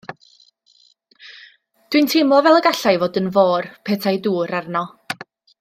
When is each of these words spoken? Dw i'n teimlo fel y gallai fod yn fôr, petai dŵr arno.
Dw 1.95 2.01
i'n 2.01 2.09
teimlo 2.13 2.41
fel 2.49 2.57
y 2.63 2.65
gallai 2.69 2.97
fod 3.05 3.21
yn 3.23 3.31
fôr, 3.39 3.71
petai 3.91 4.19
dŵr 4.29 4.59
arno. 4.63 4.87